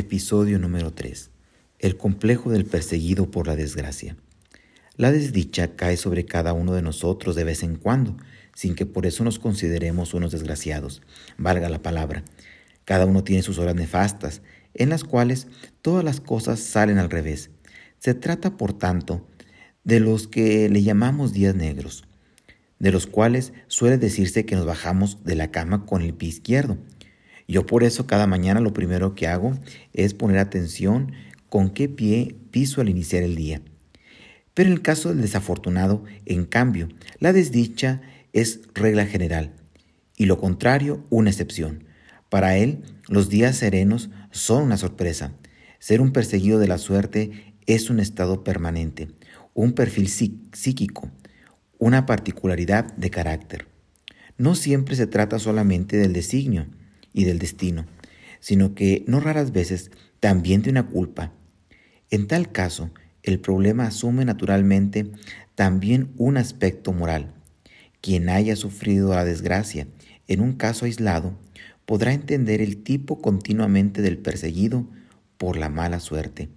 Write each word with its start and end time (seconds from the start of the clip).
Episodio 0.00 0.58
número 0.58 0.94
3. 0.94 1.28
El 1.78 1.98
complejo 1.98 2.50
del 2.50 2.64
perseguido 2.64 3.30
por 3.30 3.46
la 3.46 3.54
desgracia. 3.54 4.16
La 4.96 5.12
desdicha 5.12 5.76
cae 5.76 5.98
sobre 5.98 6.24
cada 6.24 6.54
uno 6.54 6.72
de 6.72 6.80
nosotros 6.80 7.36
de 7.36 7.44
vez 7.44 7.62
en 7.62 7.76
cuando, 7.76 8.16
sin 8.54 8.74
que 8.74 8.86
por 8.86 9.04
eso 9.04 9.24
nos 9.24 9.38
consideremos 9.38 10.14
unos 10.14 10.32
desgraciados, 10.32 11.02
valga 11.36 11.68
la 11.68 11.82
palabra. 11.82 12.24
Cada 12.86 13.04
uno 13.04 13.24
tiene 13.24 13.42
sus 13.42 13.58
horas 13.58 13.74
nefastas, 13.74 14.40
en 14.72 14.88
las 14.88 15.04
cuales 15.04 15.48
todas 15.82 16.02
las 16.02 16.22
cosas 16.22 16.60
salen 16.60 16.96
al 16.96 17.10
revés. 17.10 17.50
Se 17.98 18.14
trata, 18.14 18.56
por 18.56 18.72
tanto, 18.72 19.28
de 19.84 20.00
los 20.00 20.28
que 20.28 20.70
le 20.70 20.82
llamamos 20.82 21.34
días 21.34 21.54
negros, 21.54 22.04
de 22.78 22.90
los 22.90 23.06
cuales 23.06 23.52
suele 23.68 23.98
decirse 23.98 24.46
que 24.46 24.56
nos 24.56 24.64
bajamos 24.64 25.24
de 25.24 25.34
la 25.34 25.50
cama 25.50 25.84
con 25.84 26.00
el 26.00 26.14
pie 26.14 26.30
izquierdo. 26.30 26.78
Yo 27.50 27.66
por 27.66 27.82
eso 27.82 28.06
cada 28.06 28.28
mañana 28.28 28.60
lo 28.60 28.72
primero 28.72 29.16
que 29.16 29.26
hago 29.26 29.58
es 29.92 30.14
poner 30.14 30.38
atención 30.38 31.10
con 31.48 31.70
qué 31.70 31.88
pie 31.88 32.36
piso 32.52 32.80
al 32.80 32.88
iniciar 32.88 33.24
el 33.24 33.34
día. 33.34 33.60
Pero 34.54 34.68
en 34.68 34.74
el 34.74 34.82
caso 34.82 35.08
del 35.08 35.20
desafortunado, 35.20 36.04
en 36.26 36.44
cambio, 36.44 36.88
la 37.18 37.32
desdicha 37.32 38.02
es 38.32 38.60
regla 38.72 39.04
general 39.04 39.52
y 40.16 40.26
lo 40.26 40.38
contrario 40.38 41.04
una 41.10 41.30
excepción. 41.30 41.82
Para 42.28 42.56
él, 42.56 42.84
los 43.08 43.28
días 43.28 43.56
serenos 43.56 44.10
son 44.30 44.62
una 44.62 44.76
sorpresa. 44.76 45.32
Ser 45.80 46.00
un 46.00 46.12
perseguido 46.12 46.60
de 46.60 46.68
la 46.68 46.78
suerte 46.78 47.56
es 47.66 47.90
un 47.90 47.98
estado 47.98 48.44
permanente, 48.44 49.08
un 49.54 49.72
perfil 49.72 50.08
psíquico, 50.08 51.10
una 51.78 52.06
particularidad 52.06 52.94
de 52.94 53.10
carácter. 53.10 53.66
No 54.38 54.54
siempre 54.54 54.94
se 54.94 55.08
trata 55.08 55.40
solamente 55.40 55.96
del 55.96 56.12
designio 56.12 56.66
y 57.12 57.24
del 57.24 57.38
destino, 57.38 57.86
sino 58.40 58.74
que 58.74 59.04
no 59.06 59.20
raras 59.20 59.52
veces 59.52 59.90
también 60.20 60.62
de 60.62 60.70
una 60.70 60.86
culpa. 60.86 61.32
En 62.10 62.26
tal 62.26 62.52
caso, 62.52 62.90
el 63.22 63.40
problema 63.40 63.86
asume 63.86 64.24
naturalmente 64.24 65.10
también 65.54 66.12
un 66.16 66.36
aspecto 66.36 66.92
moral. 66.92 67.34
Quien 68.00 68.28
haya 68.28 68.56
sufrido 68.56 69.14
la 69.14 69.24
desgracia 69.24 69.86
en 70.26 70.40
un 70.40 70.54
caso 70.54 70.86
aislado 70.86 71.36
podrá 71.84 72.12
entender 72.12 72.60
el 72.62 72.82
tipo 72.82 73.20
continuamente 73.20 74.00
del 74.00 74.18
perseguido 74.18 74.86
por 75.36 75.56
la 75.56 75.68
mala 75.68 76.00
suerte. 76.00 76.48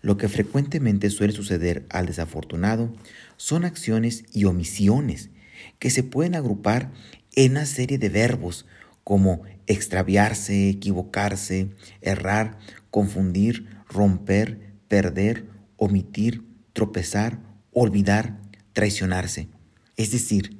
Lo 0.00 0.16
que 0.16 0.28
frecuentemente 0.28 1.10
suele 1.10 1.32
suceder 1.32 1.86
al 1.90 2.06
desafortunado 2.06 2.92
son 3.36 3.64
acciones 3.64 4.24
y 4.32 4.44
omisiones 4.44 5.30
que 5.78 5.90
se 5.90 6.02
pueden 6.02 6.34
agrupar 6.34 6.92
en 7.34 7.52
una 7.52 7.66
serie 7.66 7.98
de 7.98 8.08
verbos 8.08 8.66
como 9.08 9.40
extraviarse, 9.66 10.68
equivocarse, 10.68 11.70
errar, 12.02 12.58
confundir, 12.90 13.66
romper, 13.88 14.74
perder, 14.86 15.46
omitir, 15.78 16.44
tropezar, 16.74 17.40
olvidar, 17.72 18.38
traicionarse. 18.74 19.48
Es 19.96 20.10
decir, 20.10 20.58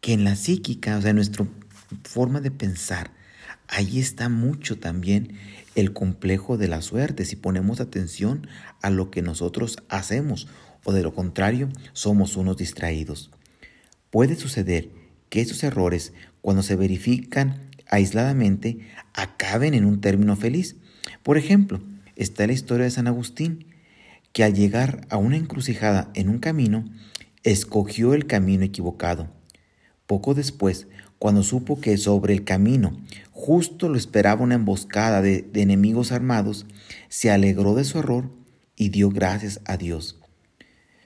que 0.00 0.12
en 0.12 0.24
la 0.24 0.34
psíquica, 0.34 0.98
o 0.98 1.00
sea, 1.00 1.10
en 1.10 1.16
nuestra 1.16 1.46
forma 2.02 2.40
de 2.40 2.50
pensar, 2.50 3.12
ahí 3.68 4.00
está 4.00 4.28
mucho 4.28 4.80
también 4.80 5.38
el 5.76 5.92
complejo 5.92 6.58
de 6.58 6.66
la 6.66 6.82
suerte 6.82 7.24
si 7.24 7.36
ponemos 7.36 7.78
atención 7.78 8.48
a 8.82 8.90
lo 8.90 9.12
que 9.12 9.22
nosotros 9.22 9.76
hacemos 9.88 10.48
o 10.82 10.92
de 10.92 11.04
lo 11.04 11.14
contrario 11.14 11.68
somos 11.92 12.36
unos 12.36 12.56
distraídos. 12.56 13.30
Puede 14.10 14.34
suceder 14.34 14.90
que 15.28 15.40
esos 15.40 15.62
errores, 15.62 16.12
cuando 16.46 16.62
se 16.62 16.76
verifican 16.76 17.72
aisladamente, 17.88 18.78
acaben 19.14 19.74
en 19.74 19.84
un 19.84 20.00
término 20.00 20.36
feliz. 20.36 20.76
Por 21.24 21.38
ejemplo, 21.38 21.80
está 22.14 22.46
la 22.46 22.52
historia 22.52 22.84
de 22.84 22.92
San 22.92 23.08
Agustín, 23.08 23.66
que 24.32 24.44
al 24.44 24.54
llegar 24.54 25.00
a 25.10 25.16
una 25.16 25.36
encrucijada 25.36 26.08
en 26.14 26.28
un 26.28 26.38
camino, 26.38 26.88
escogió 27.42 28.14
el 28.14 28.28
camino 28.28 28.62
equivocado. 28.62 29.28
Poco 30.06 30.34
después, 30.34 30.86
cuando 31.18 31.42
supo 31.42 31.80
que 31.80 31.96
sobre 31.96 32.32
el 32.32 32.44
camino 32.44 32.96
justo 33.32 33.88
lo 33.88 33.96
esperaba 33.96 34.44
una 34.44 34.54
emboscada 34.54 35.22
de, 35.22 35.50
enemigos 35.54 36.12
armados, 36.12 36.64
se 37.08 37.32
alegró 37.32 37.74
de 37.74 37.82
su 37.82 37.98
error 37.98 38.30
y 38.76 38.90
dio 38.90 39.10
gracias 39.10 39.60
a 39.64 39.76
Dios. 39.76 40.20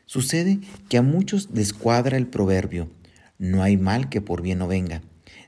Sucede 0.04 0.60
que 0.90 0.98
a 0.98 1.02
muchos 1.02 1.54
descuadra 1.54 2.18
el 2.18 2.26
proverbio, 2.26 2.90
no 3.38 3.62
hay 3.62 3.78
mal 3.78 4.10
que 4.10 4.20
por 4.20 4.42
bien 4.42 4.58
no 4.58 4.68
venga, 4.68 5.00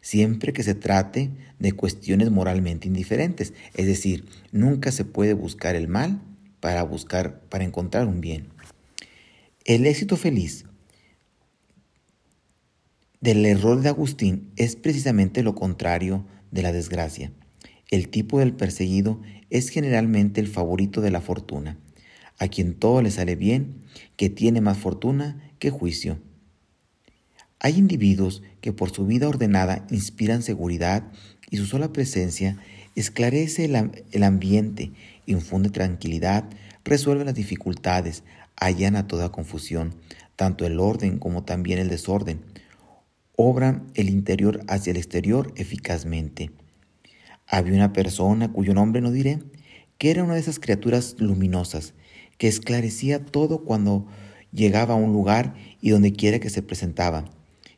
siempre 0.03 0.53
que 0.53 0.63
se 0.63 0.75
trate 0.75 1.31
de 1.59 1.73
cuestiones 1.73 2.31
moralmente 2.31 2.89
indiferentes, 2.89 3.55
es 3.75 3.87
decir, 3.87 4.27
nunca 4.51 4.93
se 4.93 5.07
puede 5.07 5.33
buscar 5.33 5.75
el 5.75 5.89
mal 5.89 6.21
para 6.61 6.83
buscar 6.83 7.41
para 7.49 7.65
encontrar 7.65 8.07
un 8.07 8.21
bien. 8.21 8.49
El 9.65 9.87
éxito 9.87 10.17
feliz 10.17 10.67
del 13.21 13.47
error 13.47 13.81
de 13.81 13.89
Agustín 13.89 14.51
es 14.57 14.77
precisamente 14.77 15.43
lo 15.43 15.55
contrario 15.55 16.27
de 16.51 16.63
la 16.63 16.73
desgracia. 16.73 17.33
El 17.89 18.09
tipo 18.09 18.41
del 18.41 18.55
perseguido 18.55 19.21
es 19.51 19.69
generalmente 19.69 20.41
el 20.41 20.49
favorito 20.49 21.01
de 21.01 21.13
la 21.13 21.21
fortuna, 21.21 21.79
a 22.39 22.49
quien 22.49 22.75
todo 22.75 23.03
le 23.03 23.13
sale 23.13 23.37
bien, 23.37 23.83
que 24.17 24.31
tiene 24.31 24.61
más 24.61 24.79
fortuna 24.79 25.53
que 25.61 25.71
juicio. 25.71 26.19
Hay 27.65 27.79
individuos 27.79 28.43
que 28.61 28.73
por 28.73 28.91
su 28.91 29.07
vida 29.07 29.29
ordenada 29.29 29.87
inspiran 29.89 30.43
seguridad 30.43 31.05
y 31.49 31.59
su 31.59 31.67
sola 31.67 31.93
presencia 31.93 32.57
esclarece 32.97 33.67
el, 33.67 34.23
ambiente, 34.25 34.91
infunde 35.27 35.71
tranquilidad, 35.71 36.45
resuelve 36.85 37.25
las 37.25 37.37
dificultades, 37.37 38.25
allana 38.57 39.07
toda 39.07 39.31
confusión, 39.31 39.95
tanto 40.35 40.67
el 40.67 40.81
orden 40.81 41.21
como 41.21 41.45
también 41.45 41.79
el 41.79 41.89
desorden, 41.89 42.43
obran 43.37 43.87
el 43.95 44.11
interior 44.11 44.65
hacia 44.67 44.91
el 44.91 44.97
exterior 44.97 45.55
eficazmente. 45.55 46.51
Había 47.47 47.75
una 47.75 47.93
persona 47.93 48.51
cuyo 48.51 48.75
nombre 48.75 49.01
no 49.01 49.13
diré, 49.13 49.39
que 49.99 50.11
era 50.11 50.25
una 50.25 50.35
de 50.35 50.41
esas 50.41 50.59
criaturas 50.59 51.15
luminosas, 51.21 51.95
que 52.39 52.49
esclarecía 52.49 53.25
todo 53.25 53.63
cuando 53.63 54.09
llegaba 54.51 54.95
a 54.95 54.97
un 54.97 55.13
lugar 55.13 55.55
y 55.81 55.91
donde 55.91 56.13
quiera 56.13 56.41
que 56.41 56.51
se 56.51 56.63
presentaba. 56.63 57.31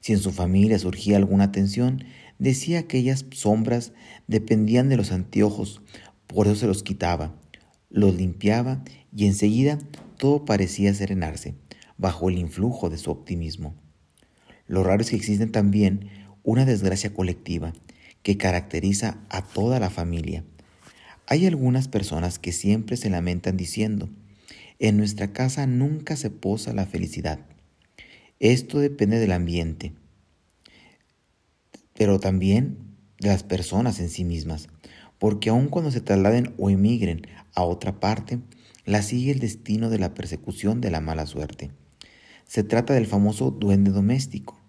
Si 0.05 0.13
en 0.13 0.19
su 0.19 0.33
familia 0.33 0.79
surgía 0.79 1.17
alguna 1.17 1.51
tensión, 1.51 2.05
decía 2.39 2.81
que 2.81 2.99
aquellas 2.99 3.25
sombras 3.31 3.95
dependían 4.27 4.91
de 4.91 4.99
los 4.99 5.13
anteojos, 5.13 5.81
por 6.27 6.47
eso 6.47 6.57
se 6.57 6.67
los 6.67 6.83
quitaba, 6.83 7.35
los 7.89 8.15
limpiaba 8.15 8.85
y 9.17 9.25
enseguida 9.25 9.79
todo 10.19 10.45
parecía 10.45 10.93
serenarse, 10.93 11.55
bajo 11.97 12.29
el 12.29 12.37
influjo 12.37 12.91
de 12.91 12.99
su 12.99 13.11
optimismo. 13.11 13.77
Lo 14.67 14.85
raro 14.85 15.01
es 15.01 15.09
que 15.09 15.17
existe 15.17 15.47
también 15.47 16.11
una 16.43 16.67
desgracia 16.67 17.15
colectiva 17.15 17.73
que 18.23 18.37
caracteriza 18.37 19.17
a 19.31 19.41
toda 19.41 19.81
la 19.81 19.89
familia. 19.89 20.45
Hay 21.27 21.47
algunas 21.47 21.89
personas 21.89 22.39
que 22.39 22.53
siempre 22.53 22.99
se 22.99 23.09
lamentan 23.09 23.57
diciendo, 23.57 24.11
en 24.79 24.99
nuestra 24.99 25.33
casa 25.33 25.67
nunca 25.67 26.17
se 26.17 26.29
posa 26.29 26.75
la 26.75 26.85
felicidad. 26.85 27.39
Esto 28.41 28.81
depende 28.81 29.21
del 29.21 29.31
ambiente, 29.31 29.93
pero 31.95 32.19
también 32.19 32.79
de 33.21 33.29
las 33.29 33.45
personas 33.45 34.01
en 34.01 34.11
sí 34.11 34.25
mismas, 34.25 34.69
porque 35.21 35.51
aun 35.51 35.69
cuando 35.69 35.93
se 35.93 36.01
trasladen 36.01 36.53
o 36.59 36.69
emigren 36.69 37.23
a 37.55 37.63
otra 37.63 38.01
parte, 38.01 38.41
la 38.85 39.03
sigue 39.03 39.31
el 39.31 39.39
destino 39.39 39.89
de 39.89 40.01
la 40.01 40.15
persecución 40.15 40.81
de 40.81 40.91
la 40.91 41.01
mala 41.01 41.27
suerte. 41.27 41.71
Se 42.45 42.65
trata 42.65 42.93
del 42.93 43.07
famoso 43.07 43.53
duende 43.53 43.93
doméstico. 43.93 44.61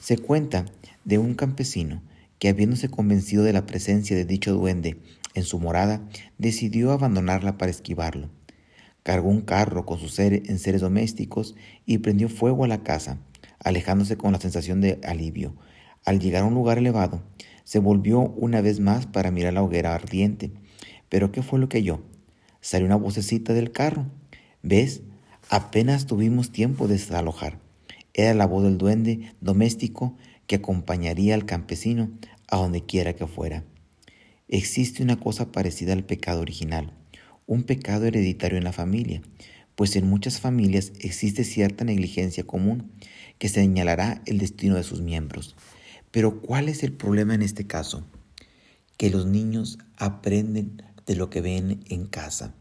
Se 0.00 0.16
cuenta 0.16 0.66
de 1.04 1.18
un 1.18 1.34
campesino 1.34 2.02
que 2.38 2.48
habiéndose 2.48 2.88
convencido 2.88 3.42
de 3.42 3.52
la 3.52 3.66
presencia 3.66 4.16
de 4.16 4.24
dicho 4.24 4.54
duende 4.54 4.96
en 5.34 5.42
su 5.42 5.58
morada, 5.58 6.08
decidió 6.38 6.92
abandonarla 6.92 7.58
para 7.58 7.72
esquivarlo. 7.72 8.30
Cargó 9.08 9.30
un 9.30 9.40
carro 9.40 9.86
con 9.86 9.98
sus 9.98 10.12
seres, 10.12 10.60
seres 10.60 10.82
domésticos 10.82 11.54
y 11.86 11.96
prendió 11.96 12.28
fuego 12.28 12.64
a 12.64 12.68
la 12.68 12.82
casa, 12.82 13.16
alejándose 13.58 14.18
con 14.18 14.32
la 14.32 14.38
sensación 14.38 14.82
de 14.82 15.00
alivio. 15.02 15.54
Al 16.04 16.20
llegar 16.20 16.42
a 16.42 16.44
un 16.44 16.52
lugar 16.52 16.76
elevado, 16.76 17.22
se 17.64 17.78
volvió 17.78 18.20
una 18.20 18.60
vez 18.60 18.80
más 18.80 19.06
para 19.06 19.30
mirar 19.30 19.54
la 19.54 19.62
hoguera 19.62 19.94
ardiente. 19.94 20.50
Pero 21.08 21.32
¿qué 21.32 21.40
fue 21.40 21.58
lo 21.58 21.70
que 21.70 21.78
oyó? 21.78 22.02
Salió 22.60 22.84
una 22.84 22.96
vocecita 22.96 23.54
del 23.54 23.72
carro. 23.72 24.04
¿Ves? 24.62 25.00
Apenas 25.48 26.04
tuvimos 26.04 26.52
tiempo 26.52 26.86
de 26.86 26.96
desalojar. 26.96 27.60
Era 28.12 28.34
la 28.34 28.44
voz 28.44 28.62
del 28.64 28.76
duende 28.76 29.32
doméstico 29.40 30.18
que 30.46 30.56
acompañaría 30.56 31.34
al 31.34 31.46
campesino 31.46 32.10
a 32.46 32.58
donde 32.58 32.84
quiera 32.84 33.14
que 33.14 33.26
fuera. 33.26 33.64
Existe 34.48 35.02
una 35.02 35.18
cosa 35.18 35.50
parecida 35.50 35.94
al 35.94 36.04
pecado 36.04 36.42
original, 36.42 36.92
un 37.48 37.64
pecado 37.64 38.04
hereditario 38.04 38.58
en 38.58 38.64
la 38.64 38.72
familia, 38.72 39.22
pues 39.74 39.96
en 39.96 40.06
muchas 40.06 40.38
familias 40.38 40.92
existe 41.00 41.44
cierta 41.44 41.82
negligencia 41.84 42.44
común 42.44 42.92
que 43.38 43.48
señalará 43.48 44.22
el 44.26 44.38
destino 44.38 44.76
de 44.76 44.84
sus 44.84 45.00
miembros. 45.00 45.56
Pero 46.10 46.40
¿cuál 46.42 46.68
es 46.68 46.82
el 46.82 46.92
problema 46.92 47.34
en 47.34 47.42
este 47.42 47.66
caso? 47.66 48.06
Que 48.98 49.08
los 49.08 49.26
niños 49.26 49.78
aprenden 49.96 50.82
de 51.06 51.16
lo 51.16 51.30
que 51.30 51.40
ven 51.40 51.80
en 51.88 52.06
casa. 52.06 52.54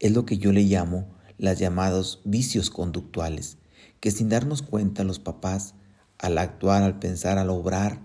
Es 0.00 0.12
lo 0.12 0.26
que 0.26 0.36
yo 0.36 0.52
le 0.52 0.62
llamo 0.62 1.08
las 1.38 1.58
llamados 1.58 2.20
vicios 2.24 2.68
conductuales, 2.68 3.56
que 4.00 4.10
sin 4.10 4.28
darnos 4.28 4.60
cuenta 4.60 5.02
los 5.02 5.18
papás, 5.18 5.74
al 6.18 6.36
actuar, 6.36 6.82
al 6.82 6.98
pensar, 6.98 7.38
al 7.38 7.48
obrar, 7.48 8.00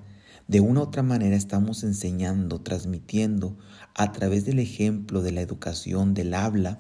de 0.48 0.60
una 0.60 0.82
u 0.82 0.84
otra 0.84 1.04
manera 1.04 1.36
estamos 1.36 1.84
enseñando, 1.84 2.62
transmitiendo 2.62 3.58
a 3.96 4.12
través 4.12 4.46
del 4.46 4.60
ejemplo, 4.60 5.22
de 5.22 5.32
la 5.32 5.42
educación, 5.42 6.14
del 6.14 6.34
habla, 6.34 6.80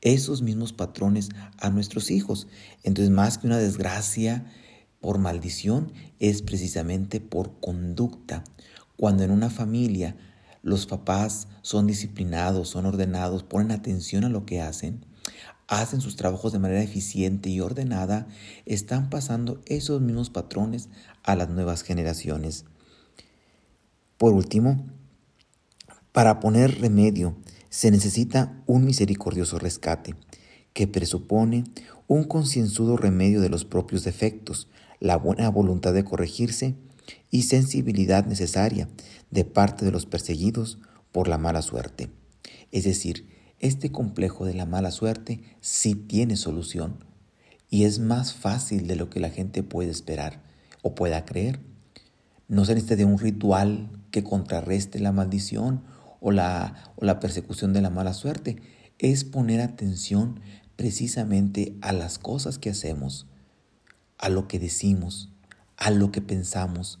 esos 0.00 0.42
mismos 0.42 0.72
patrones 0.72 1.30
a 1.58 1.70
nuestros 1.70 2.10
hijos. 2.10 2.46
Entonces, 2.82 3.12
más 3.12 3.38
que 3.38 3.46
una 3.46 3.58
desgracia 3.58 4.46
por 5.00 5.18
maldición, 5.18 5.92
es 6.18 6.42
precisamente 6.42 7.20
por 7.20 7.58
conducta. 7.60 8.44
Cuando 8.96 9.24
en 9.24 9.30
una 9.30 9.50
familia 9.50 10.16
los 10.62 10.86
papás 10.86 11.48
son 11.62 11.86
disciplinados, 11.86 12.68
son 12.68 12.86
ordenados, 12.86 13.44
ponen 13.44 13.70
atención 13.70 14.24
a 14.24 14.28
lo 14.28 14.44
que 14.44 14.60
hacen, 14.60 15.06
hacen 15.68 16.00
sus 16.00 16.16
trabajos 16.16 16.52
de 16.52 16.58
manera 16.58 16.82
eficiente 16.82 17.48
y 17.48 17.60
ordenada, 17.60 18.26
están 18.66 19.08
pasando 19.08 19.62
esos 19.66 20.00
mismos 20.02 20.28
patrones 20.28 20.88
a 21.22 21.36
las 21.36 21.48
nuevas 21.48 21.82
generaciones. 21.82 22.66
Por 24.20 24.34
último, 24.34 24.84
para 26.12 26.40
poner 26.40 26.78
remedio 26.82 27.38
se 27.70 27.90
necesita 27.90 28.62
un 28.66 28.84
misericordioso 28.84 29.58
rescate 29.58 30.14
que 30.74 30.86
presupone 30.86 31.64
un 32.06 32.24
concienzudo 32.24 32.98
remedio 32.98 33.40
de 33.40 33.48
los 33.48 33.64
propios 33.64 34.04
defectos, 34.04 34.68
la 34.98 35.16
buena 35.16 35.48
voluntad 35.48 35.94
de 35.94 36.04
corregirse 36.04 36.74
y 37.30 37.44
sensibilidad 37.44 38.26
necesaria 38.26 38.90
de 39.30 39.46
parte 39.46 39.86
de 39.86 39.90
los 39.90 40.04
perseguidos 40.04 40.76
por 41.12 41.26
la 41.26 41.38
mala 41.38 41.62
suerte. 41.62 42.10
Es 42.72 42.84
decir, 42.84 43.26
este 43.58 43.90
complejo 43.90 44.44
de 44.44 44.52
la 44.52 44.66
mala 44.66 44.90
suerte 44.90 45.40
sí 45.62 45.94
tiene 45.94 46.36
solución 46.36 47.06
y 47.70 47.84
es 47.84 48.00
más 48.00 48.34
fácil 48.34 48.86
de 48.86 48.96
lo 48.96 49.08
que 49.08 49.18
la 49.18 49.30
gente 49.30 49.62
puede 49.62 49.88
esperar 49.88 50.42
o 50.82 50.94
pueda 50.94 51.24
creer. 51.24 51.69
No 52.50 52.64
se 52.64 52.74
necesita 52.74 52.96
de 52.96 53.04
un 53.04 53.16
ritual 53.16 53.88
que 54.10 54.24
contrarreste 54.24 54.98
la 54.98 55.12
maldición 55.12 55.84
o 56.18 56.32
la, 56.32 56.92
o 56.96 57.04
la 57.04 57.20
persecución 57.20 57.72
de 57.72 57.80
la 57.80 57.90
mala 57.90 58.12
suerte. 58.12 58.56
Es 58.98 59.22
poner 59.22 59.60
atención 59.60 60.40
precisamente 60.74 61.76
a 61.80 61.92
las 61.92 62.18
cosas 62.18 62.58
que 62.58 62.70
hacemos, 62.70 63.28
a 64.18 64.28
lo 64.30 64.48
que 64.48 64.58
decimos, 64.58 65.30
a 65.76 65.92
lo 65.92 66.10
que 66.10 66.22
pensamos, 66.22 66.98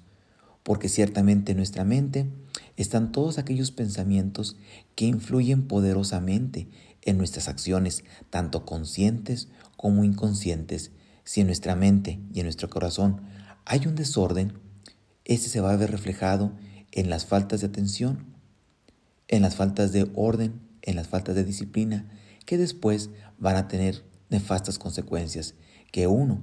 porque 0.62 0.88
ciertamente 0.88 1.50
en 1.50 1.56
nuestra 1.58 1.82
mente 1.82 2.30
están 2.76 3.10
todos 3.10 3.38
aquellos 3.38 3.72
pensamientos 3.72 4.56
que 4.94 5.06
influyen 5.06 5.66
poderosamente 5.66 6.68
en 7.02 7.18
nuestras 7.18 7.48
acciones, 7.48 8.04
tanto 8.30 8.64
conscientes 8.64 9.48
como 9.76 10.04
inconscientes. 10.04 10.92
Si 11.24 11.40
en 11.40 11.48
nuestra 11.48 11.74
mente 11.74 12.20
y 12.32 12.38
en 12.38 12.46
nuestro 12.46 12.70
corazón 12.70 13.22
hay 13.64 13.88
un 13.88 13.96
desorden, 13.96 14.69
ese 15.30 15.48
se 15.48 15.60
va 15.60 15.70
a 15.70 15.76
ver 15.76 15.92
reflejado 15.92 16.52
en 16.90 17.08
las 17.08 17.24
faltas 17.24 17.60
de 17.60 17.68
atención, 17.68 18.34
en 19.28 19.42
las 19.42 19.54
faltas 19.54 19.92
de 19.92 20.10
orden, 20.14 20.60
en 20.82 20.96
las 20.96 21.06
faltas 21.06 21.36
de 21.36 21.44
disciplina, 21.44 22.08
que 22.46 22.58
después 22.58 23.10
van 23.38 23.54
a 23.54 23.68
tener 23.68 24.04
nefastas 24.28 24.80
consecuencias 24.80 25.54
que 25.92 26.08
uno, 26.08 26.42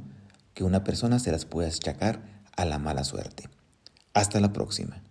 que 0.54 0.64
una 0.64 0.86
persona 0.86 1.20
se 1.20 1.34
las 1.34 1.44
puede 1.44 1.68
achacar 1.68 2.44
a 2.56 2.64
la 2.64 2.80
mala 2.80 3.04
suerte. 3.04 3.50
Hasta 4.14 4.40
la 4.40 4.54
próxima. 4.54 5.04